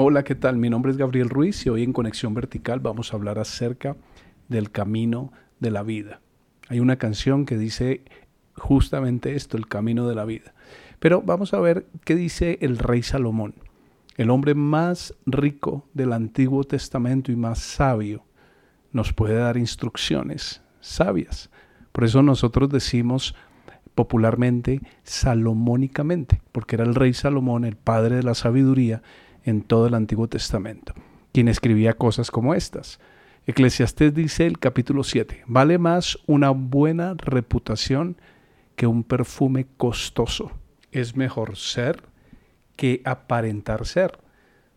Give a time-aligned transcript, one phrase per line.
[0.00, 0.58] Hola, ¿qué tal?
[0.58, 3.96] Mi nombre es Gabriel Ruiz y hoy en Conexión Vertical vamos a hablar acerca
[4.46, 6.20] del camino de la vida.
[6.68, 8.02] Hay una canción que dice
[8.54, 10.54] justamente esto, el camino de la vida.
[11.00, 13.56] Pero vamos a ver qué dice el rey Salomón,
[14.16, 18.22] el hombre más rico del Antiguo Testamento y más sabio.
[18.92, 21.50] Nos puede dar instrucciones sabias.
[21.90, 23.34] Por eso nosotros decimos
[23.96, 29.02] popularmente salomónicamente, porque era el rey Salomón, el padre de la sabiduría
[29.48, 30.92] en todo el Antiguo Testamento,
[31.32, 33.00] quien escribía cosas como estas.
[33.46, 38.16] Eclesiastés dice el capítulo 7, vale más una buena reputación
[38.76, 40.52] que un perfume costoso.
[40.92, 42.02] Es mejor ser
[42.76, 44.18] que aparentar ser,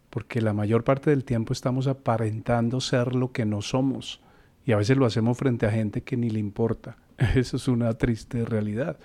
[0.09, 4.21] porque la mayor parte del tiempo estamos aparentando ser lo que no somos
[4.65, 6.95] y a veces lo hacemos frente a gente que ni le importa.
[7.35, 8.97] Eso es una triste realidad.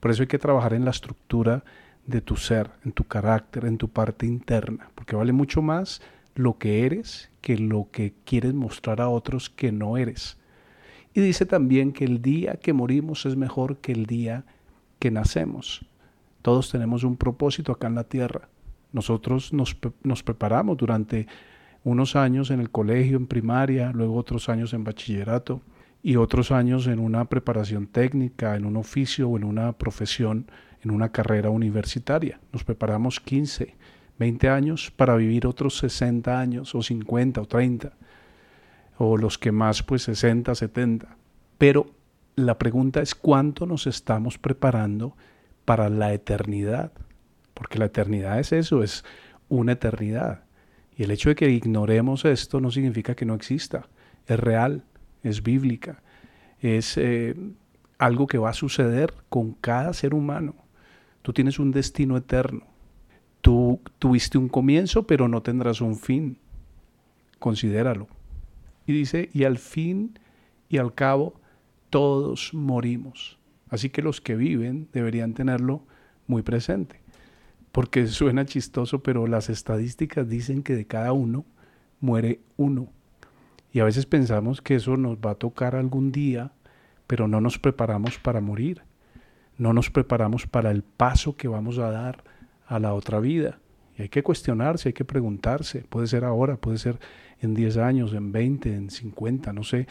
[0.00, 1.62] Por eso hay que trabajar en la estructura
[2.06, 6.02] de tu ser, en tu carácter, en tu parte interna, porque vale mucho más
[6.34, 10.38] lo que eres que lo que quieres mostrar a otros que no eres.
[11.14, 14.44] Y dice también que el día que morimos es mejor que el día
[14.98, 15.84] que nacemos.
[16.40, 18.48] Todos tenemos un propósito acá en la tierra.
[18.92, 21.26] Nosotros nos, nos preparamos durante
[21.84, 25.60] unos años en el colegio, en primaria, luego otros años en bachillerato,
[26.02, 30.50] y otros años en una preparación técnica, en un oficio o en una profesión,
[30.82, 32.40] en una carrera universitaria.
[32.52, 33.76] Nos preparamos 15,
[34.18, 37.92] 20 años para vivir otros 60 años o 50 o 30
[38.98, 41.16] o los que más pues 60, 70.
[41.58, 41.86] Pero
[42.34, 45.16] la pregunta es cuánto nos estamos preparando
[45.64, 46.92] para la eternidad,
[47.54, 49.04] porque la eternidad es eso, es
[49.48, 50.44] una eternidad.
[50.96, 53.88] Y el hecho de que ignoremos esto no significa que no exista,
[54.26, 54.84] es real
[55.22, 56.02] es bíblica,
[56.60, 57.34] es eh,
[57.98, 60.54] algo que va a suceder con cada ser humano.
[61.22, 62.66] Tú tienes un destino eterno.
[63.40, 66.38] Tú tuviste un comienzo, pero no tendrás un fin.
[67.38, 68.08] Considéralo.
[68.86, 70.18] Y dice, y al fin
[70.68, 71.40] y al cabo,
[71.90, 73.38] todos morimos.
[73.68, 75.84] Así que los que viven deberían tenerlo
[76.26, 77.00] muy presente.
[77.70, 81.44] Porque suena chistoso, pero las estadísticas dicen que de cada uno
[82.00, 82.92] muere uno.
[83.72, 86.52] Y a veces pensamos que eso nos va a tocar algún día,
[87.06, 88.82] pero no nos preparamos para morir.
[89.56, 92.22] No nos preparamos para el paso que vamos a dar
[92.66, 93.58] a la otra vida.
[93.96, 95.84] Y hay que cuestionarse, hay que preguntarse.
[95.88, 96.98] Puede ser ahora, puede ser
[97.40, 99.86] en 10 años, en 20, en 50, no sé.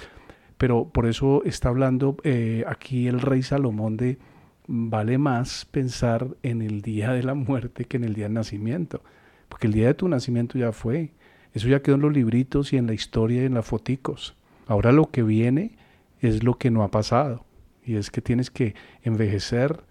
[0.58, 4.20] Pero por eso está hablando eh, aquí el rey Salomón de
[4.68, 9.02] vale más pensar en el día de la muerte que en el día del nacimiento.
[9.50, 11.14] Porque el día de tu nacimiento ya fue.
[11.54, 14.36] Eso ya quedó en los libritos y en la historia y en las foticos.
[14.68, 15.72] Ahora lo que viene
[16.20, 17.46] es lo que no ha pasado.
[17.84, 19.84] Y es que tienes que envejecer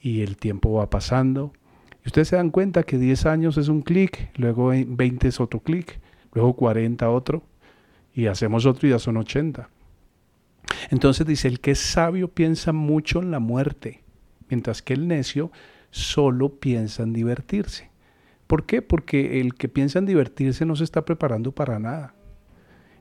[0.00, 1.52] y el tiempo va pasando.
[2.04, 5.60] Y ustedes se dan cuenta que 10 años es un clic, luego 20 es otro
[5.60, 6.00] clic,
[6.32, 7.42] luego 40 otro,
[8.14, 9.68] y hacemos otro y ya son 80.
[10.90, 14.02] Entonces dice, el que es sabio piensa mucho en la muerte,
[14.48, 15.50] mientras que el necio
[15.90, 17.90] solo piensa en divertirse.
[18.46, 18.82] ¿Por qué?
[18.82, 22.14] Porque el que piensa en divertirse no se está preparando para nada.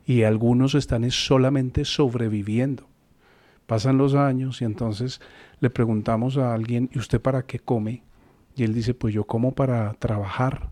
[0.06, 2.88] Y algunos están solamente sobreviviendo.
[3.66, 5.22] Pasan los años y entonces
[5.60, 8.04] le preguntamos a alguien, ¿y usted para qué come?
[8.56, 10.70] Y él dice, pues yo como para trabajar.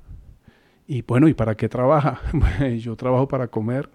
[0.88, 2.22] Y bueno, ¿y para qué trabaja?
[2.80, 3.90] yo trabajo para comer.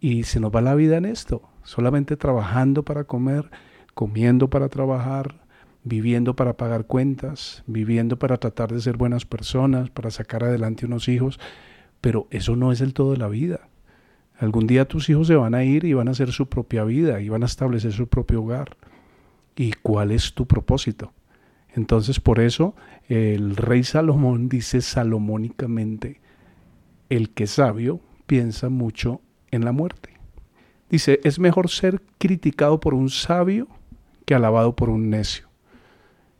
[0.00, 3.50] Y se nos va la vida en esto, solamente trabajando para comer,
[3.94, 5.39] comiendo para trabajar,
[5.84, 11.08] viviendo para pagar cuentas, viviendo para tratar de ser buenas personas, para sacar adelante unos
[11.08, 11.40] hijos,
[12.00, 13.68] pero eso no es el todo de la vida.
[14.38, 17.20] Algún día tus hijos se van a ir y van a hacer su propia vida
[17.20, 18.76] y van a establecer su propio hogar.
[19.56, 21.12] ¿Y cuál es tu propósito?
[21.74, 22.74] Entonces por eso
[23.08, 26.20] el rey Salomón dice salomónicamente,
[27.10, 29.20] el que es sabio piensa mucho
[29.50, 30.10] en la muerte.
[30.88, 33.68] Dice, es mejor ser criticado por un sabio
[34.24, 35.49] que alabado por un necio.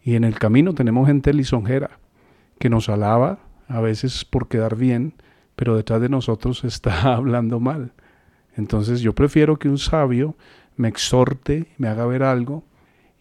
[0.02, 1.98] Y en el camino tenemos gente lisonjera
[2.58, 3.38] que nos alaba,
[3.68, 5.14] a veces por quedar bien,
[5.56, 7.92] pero detrás de nosotros está hablando mal.
[8.56, 10.36] Entonces yo prefiero que un sabio
[10.76, 12.64] me exhorte, me haga ver algo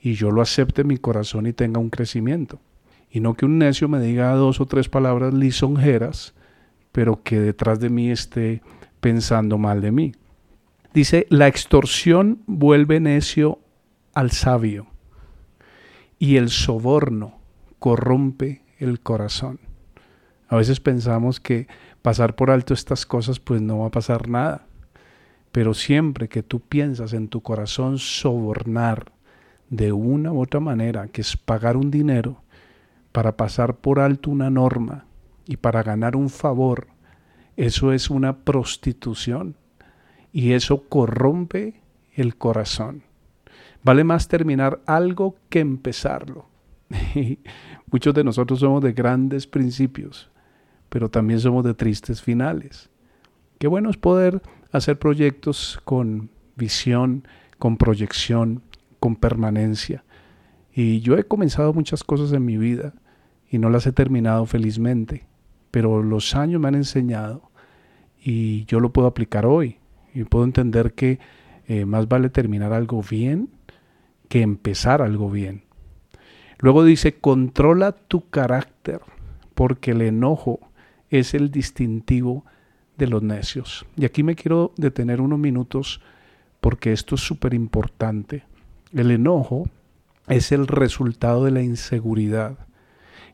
[0.02, 2.60] y yo lo acepte en mi corazón y tenga un crecimiento.
[3.12, 6.34] Y no que un necio me diga dos o tres palabras lisonjeras,
[6.92, 8.62] pero que detrás de mí esté
[9.00, 10.12] pensando mal de mí.
[10.94, 13.60] Dice, la extorsión vuelve necio
[14.14, 14.89] al sabio
[16.20, 17.40] y el soborno
[17.80, 19.60] corrompe el corazón.
[20.50, 21.68] A veces pensamos que
[22.02, 24.68] pasar por alto estas cosas pues no va a pasar nada,
[25.52, 29.12] pero siempre que tú piensas en tu corazón sobornar
[29.70, 32.42] de una u otra manera, que es pagar un dinero
[33.12, 35.06] para pasar por alto una norma
[35.46, 36.88] y para ganar un favor
[37.56, 39.56] Eso es una prostitución
[40.32, 41.82] y eso corrompe
[42.14, 43.04] el corazón.
[43.84, 46.46] Vale más terminar algo que empezarlo.
[47.92, 50.30] Muchos de nosotros somos de grandes principios,
[50.90, 52.90] pero también somos de tristes finales.
[53.58, 54.42] Qué bueno es poder
[54.72, 57.28] hacer proyectos con visión,
[57.58, 58.62] con proyección,
[59.00, 60.04] con permanencia.
[60.74, 62.94] Y yo he comenzado muchas cosas en mi vida
[63.50, 65.26] y no las he terminado felizmente,
[65.72, 67.50] pero los años me han enseñado
[68.22, 69.78] y yo lo puedo aplicar hoy
[70.14, 71.20] y puedo entender que
[71.68, 73.50] eh, más vale terminar algo bien
[74.30, 75.64] que empezar algo bien.
[76.60, 79.02] Luego dice, controla tu carácter,
[79.56, 80.60] porque el enojo
[81.10, 82.46] es el distintivo
[82.98, 83.86] de los necios.
[83.98, 86.02] Y aquí me quiero detener unos minutos
[86.62, 88.44] porque esto es súper importante.
[88.94, 89.70] El enojo
[90.28, 92.58] es el resultado de la inseguridad.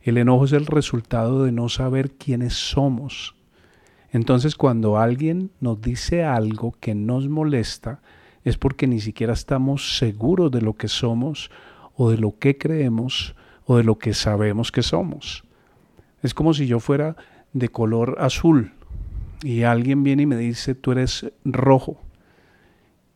[0.02, 3.34] El enojo es el resultado de no saber quiénes somos.
[4.12, 8.00] Entonces cuando alguien nos dice algo que nos molesta,
[8.46, 11.50] es porque ni siquiera estamos seguros de lo que somos
[11.96, 13.34] o de lo que creemos
[13.64, 15.42] o de lo que sabemos que somos.
[16.22, 17.16] Es como si yo fuera
[17.52, 18.72] de color azul
[19.42, 22.00] y alguien viene y me dice, tú eres rojo.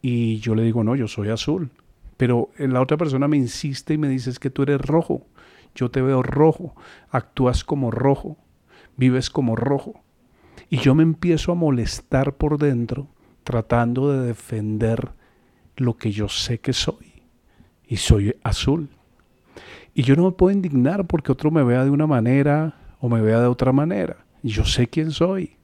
[0.03, 1.71] Y yo le digo, no, yo soy azul.
[2.17, 5.25] Pero la otra persona me insiste y me dice, es que tú eres rojo.
[5.77, 6.75] Yo te veo rojo,
[7.09, 8.37] actúas como rojo,
[8.97, 10.03] vives como rojo.
[10.71, 13.07] Y yo me empiezo a molestar por dentro
[13.45, 15.20] tratando de defender
[15.81, 17.23] lo que yo sé que soy.
[17.87, 18.91] Y soy azul.
[19.95, 23.21] Y yo no me puedo indignar porque otro me vea de una manera o me
[23.21, 24.25] vea de otra manera.
[24.43, 25.57] Yo sé quién soy.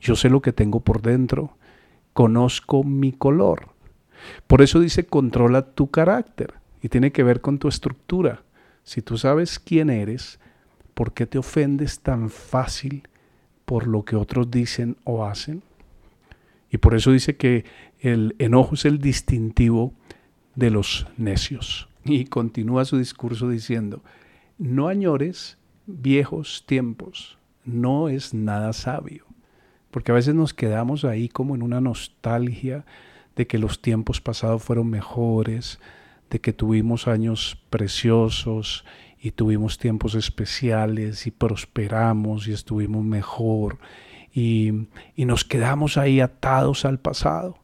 [0.00, 1.56] Yo sé lo que tengo por dentro.
[2.12, 3.68] Conozco mi color.
[4.46, 6.54] Por eso dice controla tu carácter.
[6.82, 8.42] Y tiene que ver con tu estructura.
[8.82, 10.40] Si tú sabes quién eres,
[10.94, 13.06] ¿por qué te ofendes tan fácil
[13.64, 15.62] por lo que otros dicen o hacen?
[16.70, 17.64] Y por eso dice que
[18.00, 19.94] el enojo es el distintivo
[20.54, 21.88] de los necios.
[22.04, 24.02] Y continúa su discurso diciendo,
[24.58, 29.24] no añores viejos tiempos, no es nada sabio.
[29.90, 32.84] Porque a veces nos quedamos ahí como en una nostalgia
[33.36, 35.78] de que los tiempos pasados fueron mejores,
[36.30, 38.84] de que tuvimos años preciosos
[39.20, 43.78] y tuvimos tiempos especiales y prosperamos y estuvimos mejor
[44.38, 47.58] y, nos quedamos ahí atados al pasado.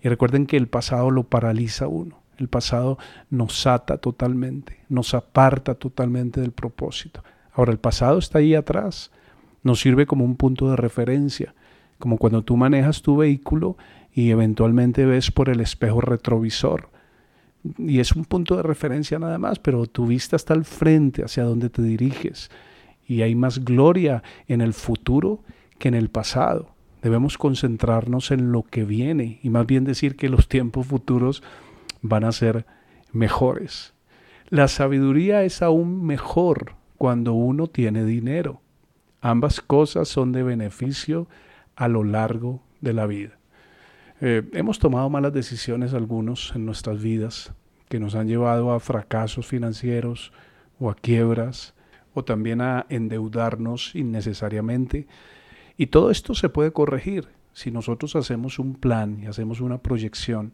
[0.00, 2.20] Y recuerden que el pasado lo paraliza uno.
[2.38, 2.98] El pasado
[3.28, 7.22] nos ata totalmente, nos aparta totalmente del propósito.
[7.52, 9.10] Ahora, el pasado está ahí atrás,
[9.62, 11.54] nos sirve como un punto de referencia,
[11.98, 13.76] como cuando tú manejas tu vehículo
[14.14, 16.88] y eventualmente ves por el espejo retrovisor.
[17.76, 21.42] Y es un punto de referencia nada más, pero tu vista está al frente, hacia
[21.42, 22.50] donde te diriges.
[23.06, 25.42] Y hay más gloria en el futuro
[25.80, 26.70] que en el pasado.
[27.02, 31.42] Debemos concentrarnos en lo que viene y más bien decir que los tiempos futuros
[32.02, 32.66] van a ser
[33.12, 33.94] mejores.
[34.48, 38.60] La sabiduría es aún mejor cuando uno tiene dinero.
[39.20, 41.26] Ambas cosas son de beneficio
[41.74, 43.38] a lo largo de la vida.
[44.20, 47.54] Eh, hemos tomado malas decisiones algunos en nuestras vidas
[47.88, 50.32] que nos han llevado a fracasos financieros
[50.78, 51.74] o a quiebras
[52.12, 55.06] o también a endeudarnos innecesariamente
[55.80, 57.28] y todo esto se puede corregir.
[57.54, 60.52] Si nosotros hacemos un plan y hacemos una proyección,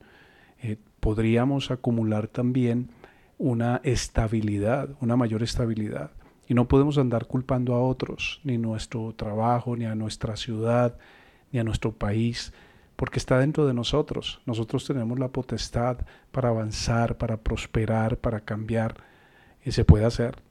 [0.63, 2.91] eh, podríamos acumular también
[3.37, 6.13] una estabilidad, una mayor estabilidad.
[6.47, 10.97] Y no podemos andar culpando a otros, ni nuestro trabajo, ni a nuestra ciudad,
[11.51, 12.53] ni a nuestro país,
[12.95, 14.41] porque está dentro de nosotros.
[14.47, 18.99] Nosotros tenemos la potestad para avanzar, para prosperar, para cambiar,
[19.65, 20.46] y se puede hacer.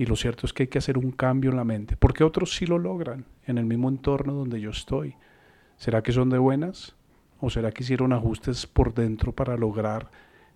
[0.00, 2.54] Y lo cierto es que hay que hacer un cambio en la mente, porque otros
[2.54, 5.14] sí lo logran en el mismo entorno donde yo estoy.
[5.76, 6.96] ¿Será que son de buenas?
[7.38, 10.10] ¿O será que hicieron ajustes por dentro para lograr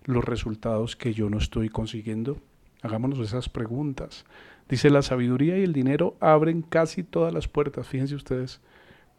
[0.05, 2.39] los resultados que yo no estoy consiguiendo?
[2.81, 4.25] Hagámonos esas preguntas.
[4.67, 8.61] Dice, la sabiduría y el dinero abren casi todas las puertas, fíjense ustedes,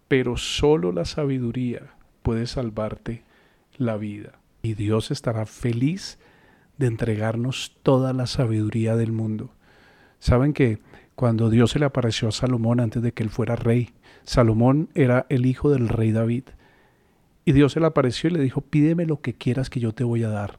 [0.09, 3.23] pero solo la sabiduría puede salvarte
[3.76, 4.40] la vida.
[4.61, 6.18] Y Dios estará feliz
[6.78, 9.52] de entregarnos toda la sabiduría del mundo.
[10.19, 10.79] Saben que
[11.15, 13.91] cuando Dios se le apareció a Salomón antes de que él fuera rey,
[14.25, 16.45] Salomón era el hijo del rey David.
[17.45, 20.05] Y Dios se le apareció y le dijo, pídeme lo que quieras que yo te
[20.05, 20.59] voy a dar.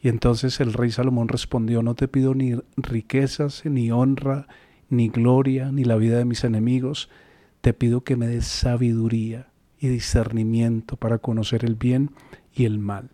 [0.00, 4.46] Y entonces el rey Salomón respondió, no te pido ni riquezas, ni honra,
[4.88, 7.10] ni gloria, ni la vida de mis enemigos,
[7.60, 9.48] te pido que me des sabiduría
[9.80, 12.12] y discernimiento para conocer el bien
[12.54, 13.10] y el mal.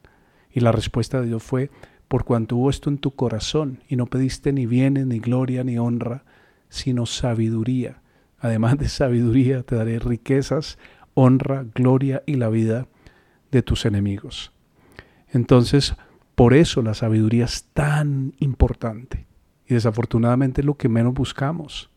[0.53, 1.71] Y la respuesta de Dios fue,
[2.09, 5.79] por cuanto hubo esto en tu corazón y no pediste ni bienes, ni gloria, ni
[5.79, 6.25] honra,
[6.69, 8.03] sino sabiduría.
[8.39, 10.79] Además de sabiduría, te daré riquezas,
[11.15, 12.87] honra, gloria y la vida
[13.51, 14.53] de tus enemigos.
[15.33, 15.97] Entonces,
[16.35, 19.27] por eso la sabiduría es tan importante.
[19.67, 21.91] Y desafortunadamente es lo que menos buscamos.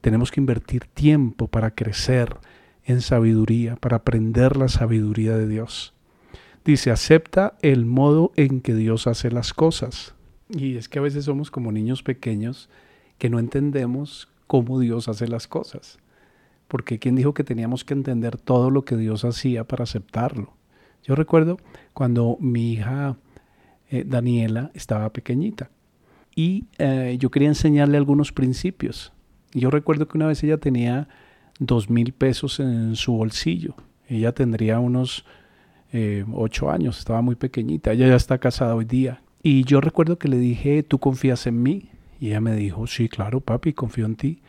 [0.00, 2.36] Tenemos que invertir tiempo para crecer
[2.84, 5.95] en sabiduría, para aprender la sabiduría de Dios.
[6.66, 10.16] Dice, acepta el modo en que Dios hace las cosas.
[10.48, 12.68] Y es que a veces somos como niños pequeños
[13.18, 16.00] que no entendemos cómo Dios hace las cosas.
[16.66, 20.54] Porque ¿quién dijo que teníamos que entender todo lo que Dios hacía para aceptarlo?
[21.04, 21.58] Yo recuerdo
[21.92, 23.16] cuando mi hija
[23.88, 25.70] eh, Daniela estaba pequeñita
[26.34, 29.12] y eh, yo quería enseñarle algunos principios.
[29.52, 31.06] Yo recuerdo que una vez ella tenía
[31.60, 33.76] dos mil pesos en su bolsillo.
[34.08, 35.24] Ella tendría unos
[35.92, 37.92] eh, ocho años, estaba muy pequeñita.
[37.92, 39.22] Ella ya está casada hoy día.
[39.42, 41.90] Y yo recuerdo que le dije, ¿tú confías en mí?
[42.18, 44.40] Y ella me dijo, sí, claro, papi, confío en ti.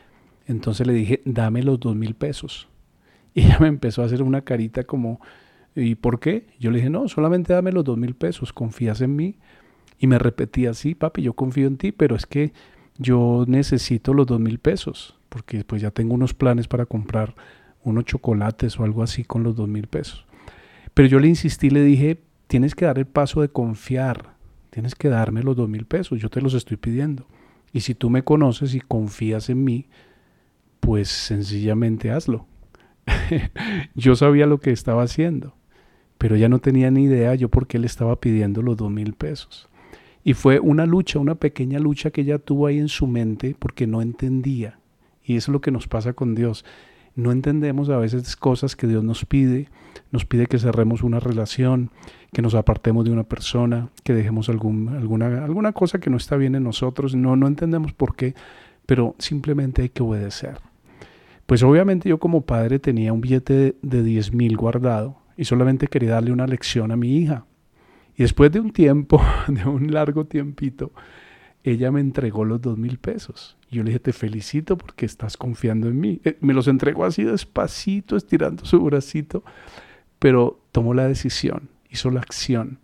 [0.48, 2.68] Entonces le dije, dame los dos mil pesos.
[3.34, 5.22] Y ella me empezó a hacer una carita como,
[5.76, 6.48] ¿y por qué?
[6.60, 9.36] Yo le dije, no, solamente dame los dos mil pesos, confías en mí.
[10.00, 12.52] Y me repetía, sí, papi, yo confío en ti, pero es que
[12.98, 17.36] yo necesito los dos mil pesos, porque pues ya tengo unos planes para comprar
[17.84, 20.27] unos chocolates o algo así con los dos mil pesos.
[20.98, 24.34] Pero yo le insistí, le dije, tienes que dar el paso de confiar,
[24.72, 27.28] tienes que darme los dos mil pesos, yo te los estoy pidiendo.
[27.72, 29.86] Y si tú me conoces y confías en mí,
[30.80, 32.48] pues sencillamente hazlo.
[33.94, 35.54] yo sabía lo que estaba haciendo,
[36.18, 39.14] pero ya no tenía ni idea yo por qué le estaba pidiendo los dos mil
[39.14, 39.70] pesos.
[40.24, 43.86] Y fue una lucha, una pequeña lucha que ella tuvo ahí en su mente porque
[43.86, 44.80] no entendía.
[45.24, 46.66] Y es lo que nos pasa con Dios.
[47.18, 49.70] No entendemos a veces cosas que Dios nos pide.
[50.12, 51.90] Nos pide que cerremos una relación,
[52.32, 56.38] que nos apartemos de una persona, que dejemos algún, alguna, alguna cosa que no está
[56.38, 57.16] bien en nosotros.
[57.16, 58.36] No, no entendemos por qué,
[58.86, 60.60] pero simplemente hay que obedecer.
[61.48, 65.88] Pues obviamente yo como padre tenía un billete de, de 10 mil guardado y solamente
[65.88, 67.46] quería darle una lección a mi hija.
[68.16, 70.92] Y después de un tiempo, de un largo tiempito,
[71.72, 73.58] ella me entregó los dos mil pesos.
[73.70, 76.22] Yo le dije, te felicito porque estás confiando en mí.
[76.24, 79.44] Eh, me los entregó así despacito, estirando su bracito,
[80.20, 82.80] pero tomó la decisión, hizo la acción.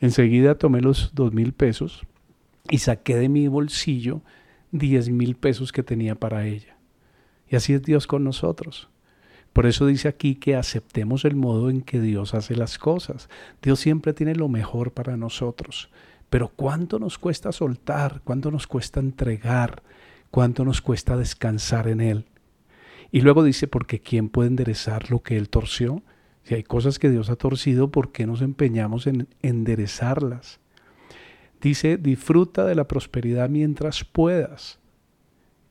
[0.00, 2.02] Enseguida tomé los dos mil pesos
[2.70, 4.22] y saqué de mi bolsillo
[4.70, 6.76] diez mil pesos que tenía para ella.
[7.48, 8.88] Y así es Dios con nosotros.
[9.52, 13.28] Por eso dice aquí que aceptemos el modo en que Dios hace las cosas.
[13.62, 15.90] Dios siempre tiene lo mejor para nosotros.
[16.30, 18.20] Pero ¿cuánto nos cuesta soltar?
[18.24, 19.82] ¿Cuánto nos cuesta entregar?
[20.30, 22.26] ¿Cuánto nos cuesta descansar en Él?
[23.10, 26.02] Y luego dice, porque ¿quién puede enderezar lo que Él torció?
[26.44, 30.60] Si hay cosas que Dios ha torcido, ¿por qué nos empeñamos en enderezarlas?
[31.60, 34.78] Dice, disfruta de la prosperidad mientras puedas,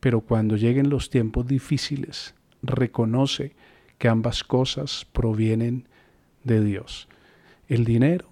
[0.00, 3.54] pero cuando lleguen los tiempos difíciles, reconoce
[3.96, 5.88] que ambas cosas provienen
[6.44, 7.08] de Dios.
[7.68, 8.28] El dinero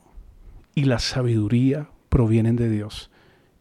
[0.74, 3.10] y la sabiduría provienen de Dios.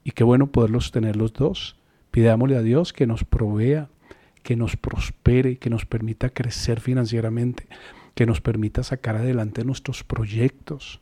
[0.06, 1.76] Y qué bueno poderlos tener los dos.
[2.12, 3.90] Pidámosle a Dios que nos provea,
[4.44, 7.68] que nos prospere, que nos permita crecer financieramente,
[8.14, 11.02] que nos permita sacar adelante nuestros proyectos.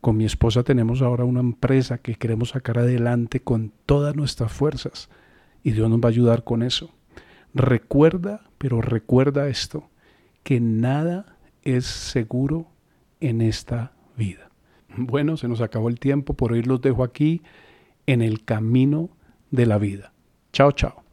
[0.00, 5.10] Con mi esposa tenemos ahora una empresa que queremos sacar adelante con todas nuestras fuerzas
[5.62, 6.94] y Dios nos va a ayudar con eso.
[7.52, 9.90] Recuerda, pero recuerda esto,
[10.44, 12.68] que nada es seguro
[13.20, 14.49] en esta vida.
[14.96, 17.42] Bueno, se nos acabó el tiempo, por hoy los dejo aquí
[18.06, 19.10] en el camino
[19.50, 20.12] de la vida.
[20.52, 21.04] Chao, chao.